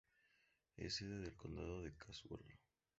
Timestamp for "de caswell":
1.83-2.57